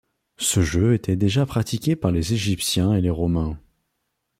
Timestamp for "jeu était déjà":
0.63-1.45